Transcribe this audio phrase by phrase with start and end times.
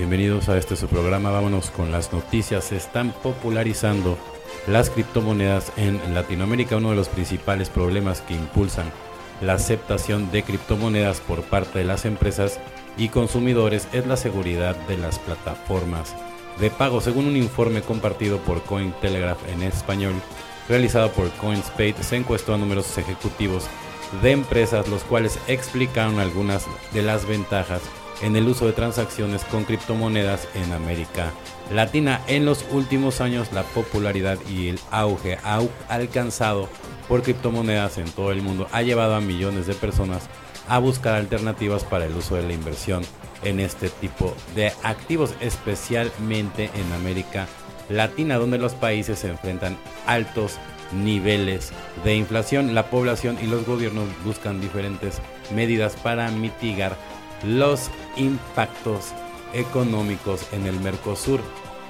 [0.00, 1.30] Bienvenidos a este su programa.
[1.30, 2.64] Vámonos con las noticias.
[2.64, 4.16] Se están popularizando
[4.66, 6.78] las criptomonedas en Latinoamérica.
[6.78, 8.90] Uno de los principales problemas que impulsan
[9.42, 12.58] la aceptación de criptomonedas por parte de las empresas
[12.96, 16.16] y consumidores es la seguridad de las plataformas
[16.58, 17.02] de pago.
[17.02, 20.14] Según un informe compartido por Cointelegraph en español,
[20.66, 23.66] realizado por CoinSpade, se encuestó a numerosos ejecutivos
[24.22, 26.64] de empresas, los cuales explicaron algunas
[26.94, 27.82] de las ventajas
[28.22, 31.32] en el uso de transacciones con criptomonedas en América
[31.72, 32.20] Latina.
[32.26, 35.38] En los últimos años la popularidad y el auge
[35.88, 36.68] alcanzado
[37.08, 40.28] por criptomonedas en todo el mundo ha llevado a millones de personas
[40.68, 43.02] a buscar alternativas para el uso de la inversión
[43.42, 47.48] en este tipo de activos, especialmente en América
[47.88, 50.58] Latina, donde los países se enfrentan altos
[50.92, 51.72] niveles
[52.04, 52.74] de inflación.
[52.74, 55.20] La población y los gobiernos buscan diferentes
[55.54, 56.96] medidas para mitigar
[57.42, 59.12] los impactos
[59.52, 61.40] económicos en el Mercosur.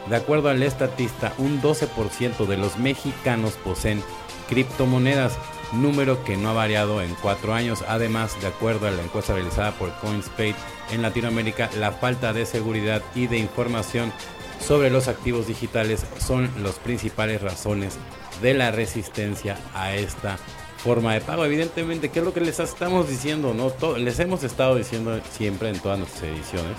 [0.08, 4.02] De acuerdo al estatista, un 12% de los mexicanos poseen
[4.48, 5.38] criptomonedas,
[5.72, 7.84] número que no ha variado en cuatro años.
[7.86, 10.56] Además, de acuerdo a la encuesta realizada por CoinSpade
[10.90, 14.12] en Latinoamérica, la falta de seguridad y de información
[14.60, 17.98] sobre los activos digitales son las principales razones
[18.42, 20.38] de la resistencia a esta
[20.82, 21.44] forma de pago.
[21.44, 23.54] Evidentemente, ¿qué es lo que les estamos diciendo?
[23.54, 26.76] no Les hemos estado diciendo siempre en todas nuestras ediciones,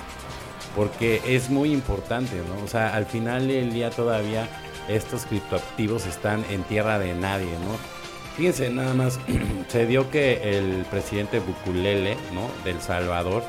[0.76, 2.64] porque es muy importante, ¿no?
[2.64, 4.50] O sea, al final del día todavía
[4.88, 8.02] estos criptoactivos están en tierra de nadie, ¿no?
[8.36, 9.20] Fíjense, nada más,
[9.68, 12.50] se dio que el presidente Bukulele, ¿no?
[12.64, 13.44] Del Salvador,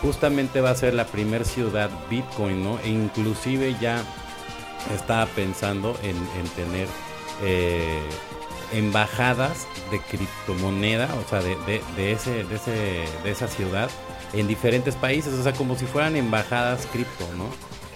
[0.00, 2.78] justamente va a ser la primer ciudad Bitcoin, ¿no?
[2.80, 4.02] E inclusive ya
[4.94, 6.16] estaba pensando en,
[6.56, 6.88] tener...
[7.42, 8.00] Eh,
[8.72, 11.56] embajadas de criptomoneda, o sea, de,
[11.96, 13.90] de, ese, de, ese, de esa ciudad
[14.32, 17.46] en diferentes países, o sea, como si fueran embajadas cripto, ¿no?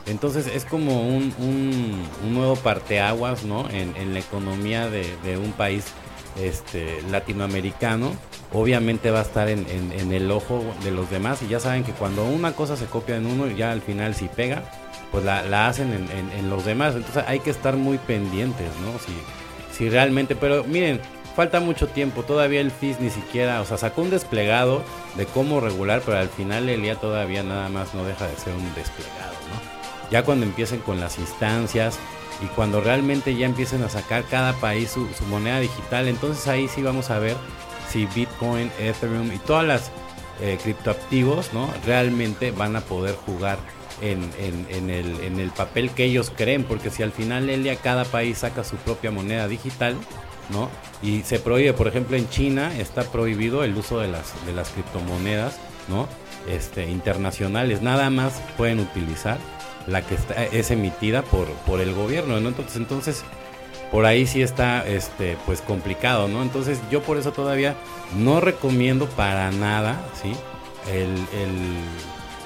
[0.06, 3.68] Entonces es como un, un, nuevo parteaguas, ¿no?
[3.70, 5.84] En, la economía de, un país
[6.40, 8.14] este, latinoamericano.
[8.52, 9.66] Obviamente va a estar en,
[10.12, 13.26] el ojo de los demás y ya saben que cuando una cosa se copia en
[13.26, 14.62] uno, ya al final si pega,
[15.10, 16.94] pues la, la hacen en, los demás.
[16.94, 18.98] Entonces hay que estar muy pendientes, ¿no?
[19.00, 19.12] Si,
[19.76, 21.00] si realmente, pero miren,
[21.34, 24.82] falta mucho tiempo, todavía el FIS ni siquiera, o sea, sacó un desplegado
[25.16, 28.54] de cómo regular, pero al final el día todavía nada más no deja de ser
[28.54, 30.10] un desplegado, ¿no?
[30.10, 31.98] Ya cuando empiecen con las instancias
[32.42, 36.82] y cuando realmente ya empiecen a sacar cada país su, moneda digital, entonces ahí sí
[36.82, 37.36] vamos a ver
[37.90, 39.90] si Bitcoin, Ethereum y todas las
[40.40, 41.68] eh, criptoactivos, ¿no?
[41.84, 43.58] Realmente van a poder jugar
[44.00, 48.64] en, el, papel que ellos creen, porque si al final el día cada país saca
[48.64, 49.96] su propia moneda digital,
[50.50, 50.68] ¿no?
[51.02, 54.70] Y se prohíbe, por ejemplo, en China está prohibido el uso de las, de las
[54.70, 55.58] criptomonedas,
[55.88, 56.08] ¿no?
[56.48, 59.38] Este, internacionales, nada más pueden utilizar
[59.86, 62.48] la que está, es emitida por, por el gobierno, ¿no?
[62.48, 63.24] Entonces, entonces,
[63.90, 66.42] por ahí sí está, este, pues complicado, ¿no?
[66.42, 67.74] Entonces, yo por eso todavía
[68.16, 70.32] no recomiendo para nada, ¿sí?
[70.92, 71.50] el el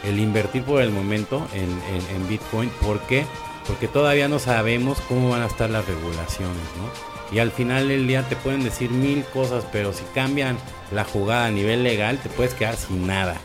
[0.04, 2.70] invertir por el momento en, Bitcoin.
[2.80, 3.26] ¿Por qué?
[3.66, 7.10] Porque todavía no sabemos cómo van a estar las regulaciones, ¿no?
[7.34, 10.56] Y al final del día te pueden decir mil cosas, pero si cambian
[10.90, 13.36] la jugada a nivel legal, te puedes quedar sin nada.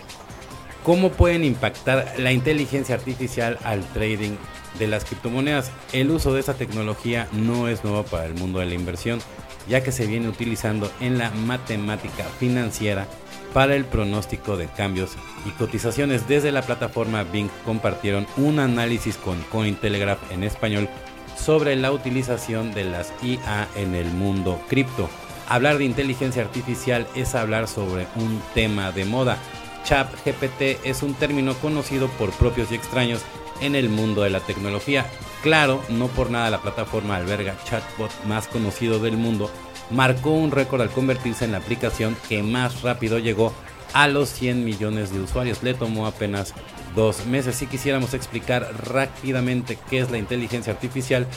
[0.84, 4.38] ¿Cómo pueden impactar la inteligencia artificial al trading
[4.80, 5.72] de las criptomonedas?
[5.94, 9.20] El uso de esta tecnología no es nuevo para el mundo de la inversión,
[9.68, 13.08] ya que se viene utilizando en la matemática financiera
[13.56, 15.12] para el pronóstico de cambios
[15.46, 16.28] y cotizaciones.
[16.28, 20.90] Desde la plataforma Bing compartieron un análisis con Cointelegraph en español
[21.38, 25.10] sobre la utilización de las IA en el mundo cripto.
[25.48, 29.38] Hablar de inteligencia artificial es hablar sobre un tema de moda.
[29.86, 33.22] Chat GPT es un término conocido por propios y extraños
[33.62, 35.06] en el mundo de la tecnología.
[35.44, 39.50] Claro, no por nada la plataforma alberga chatbot más conocido del mundo
[39.92, 43.54] marcó un récord al convertirse en la aplicación que más rápido llegó
[43.94, 45.64] a los 100 millones de usuarios.
[45.64, 46.54] Le tomó apenas
[46.96, 47.56] dos meses.
[47.56, 51.28] Si quisiéramos explicar rápidamente qué es la inteligencia artificial,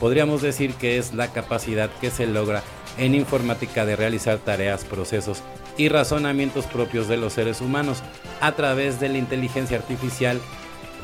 [0.00, 2.62] podríamos decir que es la capacidad que se logra
[2.98, 5.42] en informática de realizar tareas, procesos
[5.76, 8.02] y razonamientos propios de los seres humanos
[8.40, 10.40] a través de la inteligencia artificial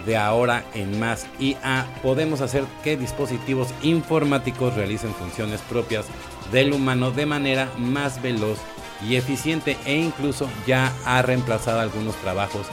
[0.06, 6.06] de ahora en más IA podemos hacer que dispositivos informáticos realicen funciones propias
[6.52, 8.58] del humano de manera más veloz
[9.06, 12.66] y eficiente e incluso ya ha reemplazado algunos trabajos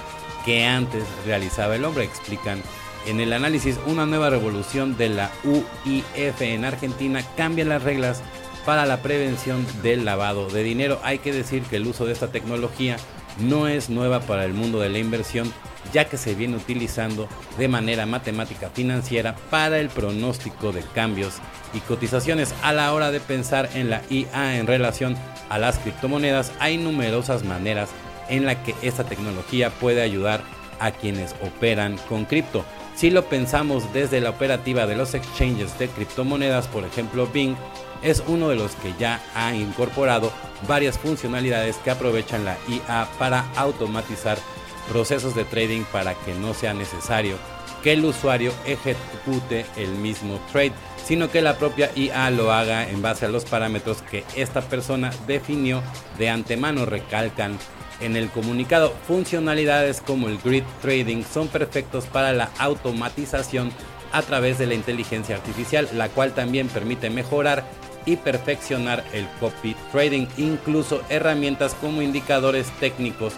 [0.46, 2.62] que antes realizaba el hombre, explican
[3.06, 8.22] en el análisis una nueva revolución de la UIF en Argentina cambia las reglas
[8.66, 11.00] para la prevención del lavado de dinero.
[11.04, 12.98] Hay que decir que el uso de esta tecnología
[13.40, 15.52] no es nueva para el mundo de la inversión,
[15.94, 21.36] ya que se viene utilizando de manera matemática financiera para el pronóstico de cambios
[21.74, 22.54] y cotizaciones.
[22.62, 25.18] A la hora de pensar en la IA en relación
[25.50, 27.90] a las criptomonedas, hay numerosas maneras
[28.30, 30.42] en la que esta tecnología puede ayudar
[30.80, 32.66] a quienes operan con cripto.
[33.02, 37.56] Si lo pensamos desde la operativa de los exchanges de criptomonedas, por ejemplo Bing,
[38.04, 40.32] es uno de los que ya ha incorporado
[40.68, 44.38] varias funcionalidades que aprovechan la IA para automatizar
[44.88, 47.38] procesos de trading para que no sea necesario
[47.82, 53.02] que el usuario ejecute el mismo trade, sino que la propia IA lo haga en
[53.02, 55.82] base a los parámetros que esta persona definió
[56.20, 57.58] de antemano, recalcan
[58.02, 58.94] en el comunicado.
[59.08, 63.72] Funcionalidades como el grid trading son perfectos para la automatización
[64.12, 67.64] a través de la inteligencia artificial, la cual también permite mejorar
[68.06, 70.28] y perfeccionar el copy trading.
[70.38, 73.34] Incluso herramientas como indicadores técnicos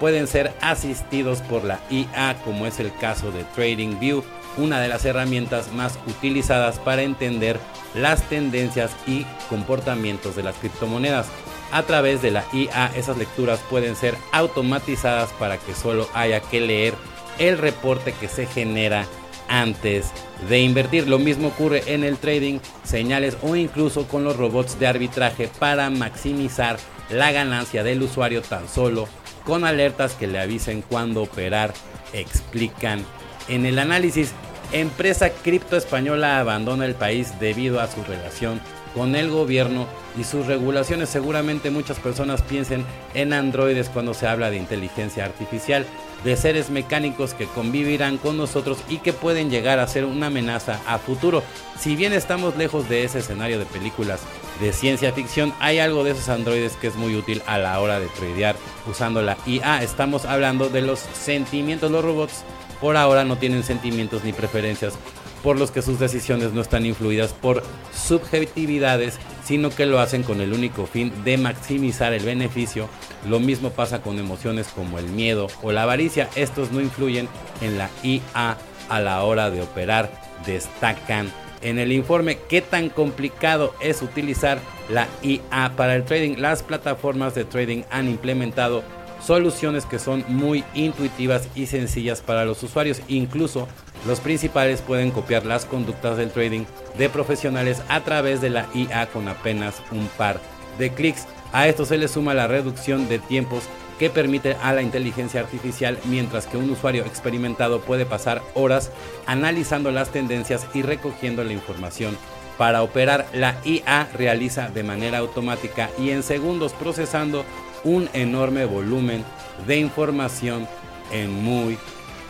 [0.00, 4.22] pueden ser asistidos por la IA, como es el caso de TradingView,
[4.56, 7.58] una de las herramientas más utilizadas para entender
[7.94, 11.26] las tendencias y comportamientos de las criptomonedas.
[11.70, 16.60] A través de la IA esas lecturas pueden ser automatizadas para que solo haya que
[16.60, 16.94] leer
[17.38, 19.06] el reporte que se genera
[19.48, 20.12] antes
[20.48, 21.08] de invertir.
[21.08, 25.90] Lo mismo ocurre en el trading, señales o incluso con los robots de arbitraje para
[25.90, 26.78] maximizar
[27.10, 29.08] la ganancia del usuario tan solo
[29.44, 31.72] con alertas que le avisen cuándo operar,
[32.12, 33.04] explican.
[33.48, 34.32] En el análisis,
[34.72, 38.60] empresa cripto española abandona el país debido a su relación
[38.94, 39.86] con el gobierno
[40.18, 41.08] y sus regulaciones.
[41.08, 45.86] Seguramente muchas personas piensen en androides cuando se habla de inteligencia artificial,
[46.24, 50.80] de seres mecánicos que convivirán con nosotros y que pueden llegar a ser una amenaza
[50.86, 51.42] a futuro.
[51.78, 54.20] Si bien estamos lejos de ese escenario de películas
[54.60, 58.00] de ciencia ficción, hay algo de esos androides que es muy útil a la hora
[58.00, 58.56] de tradear
[58.88, 59.82] usando la IA.
[59.82, 61.90] Estamos hablando de los sentimientos.
[61.90, 62.44] Los robots
[62.80, 64.94] por ahora no tienen sentimientos ni preferencias
[65.42, 67.62] por los que sus decisiones no están influidas por
[67.94, 72.88] subjetividades, sino que lo hacen con el único fin de maximizar el beneficio.
[73.28, 76.28] Lo mismo pasa con emociones como el miedo o la avaricia.
[76.34, 77.28] Estos no influyen
[77.60, 78.58] en la IA
[78.88, 80.10] a la hora de operar,
[80.46, 81.30] destacan
[81.60, 84.58] en el informe qué tan complicado es utilizar
[84.88, 86.36] la IA para el trading.
[86.38, 88.82] Las plataformas de trading han implementado
[89.24, 93.00] soluciones que son muy intuitivas y sencillas para los usuarios.
[93.08, 93.68] Incluso
[94.06, 96.64] los principales pueden copiar las conductas del trading
[96.96, 100.40] de profesionales a través de la IA con apenas un par
[100.78, 101.26] de clics.
[101.52, 103.64] A esto se le suma la reducción de tiempos
[103.98, 108.92] que permite a la inteligencia artificial, mientras que un usuario experimentado puede pasar horas
[109.26, 112.16] analizando las tendencias y recogiendo la información.
[112.56, 117.44] Para operar, la IA realiza de manera automática y en segundos procesando
[117.84, 119.24] un enorme volumen
[119.66, 120.68] de información
[121.12, 121.78] en muy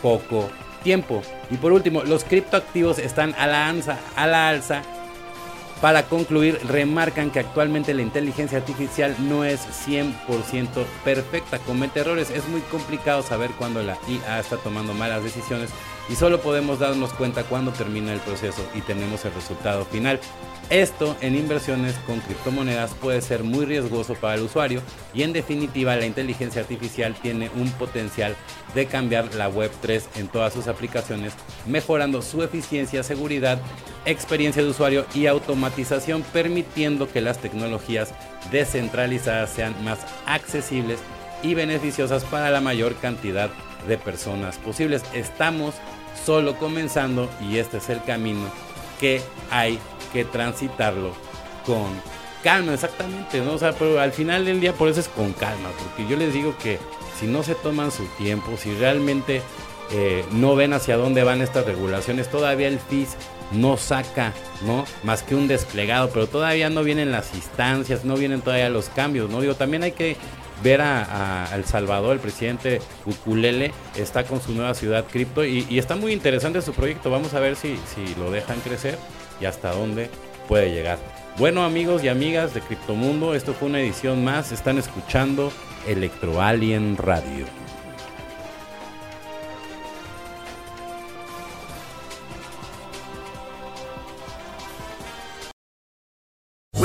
[0.00, 0.67] poco tiempo.
[0.84, 4.82] Y por último, los criptoactivos están a la, alza, a la alza.
[5.80, 12.48] Para concluir, remarcan que actualmente la inteligencia artificial no es 100% perfecta, comete errores, es
[12.48, 15.70] muy complicado saber cuándo la IA está tomando malas decisiones
[16.08, 20.20] y solo podemos darnos cuenta cuando termina el proceso y tenemos el resultado final.
[20.70, 24.82] Esto en inversiones con criptomonedas puede ser muy riesgoso para el usuario
[25.14, 28.36] y en definitiva la inteligencia artificial tiene un potencial
[28.74, 31.32] de cambiar la Web3 en todas sus aplicaciones,
[31.66, 33.58] mejorando su eficiencia, seguridad,
[34.04, 38.12] experiencia de usuario y automatización, permitiendo que las tecnologías
[38.50, 40.98] descentralizadas sean más accesibles
[41.42, 43.48] y beneficiosas para la mayor cantidad
[43.86, 45.02] de personas posibles.
[45.14, 45.74] Estamos
[46.24, 48.50] solo comenzando y este es el camino
[49.00, 49.78] que hay
[50.12, 51.12] que transitarlo
[51.64, 51.86] con
[52.42, 53.54] calma, exactamente, ¿no?
[53.54, 56.54] O pero al final del día por eso es con calma, porque yo les digo
[56.62, 56.78] que
[57.18, 59.42] si no se toman su tiempo, si realmente
[59.90, 63.16] eh, no ven hacia dónde van estas regulaciones, todavía el FIS
[63.52, 64.84] no saca, ¿no?
[65.02, 69.30] Más que un desplegado, pero todavía no vienen las instancias, no vienen todavía los cambios,
[69.30, 69.40] ¿no?
[69.40, 70.16] Digo, también hay que
[70.62, 75.78] ver a, El Salvador, el presidente Ukulele, está con su nueva ciudad cripto y, y,
[75.78, 77.10] está muy interesante su proyecto.
[77.10, 78.98] Vamos a ver si, si lo dejan crecer
[79.40, 80.10] y hasta dónde
[80.46, 80.98] puede llegar.
[81.38, 85.52] Bueno amigos y amigas de Criptomundo, esto fue una edición más, están escuchando
[85.86, 87.46] Electro Alien Radio.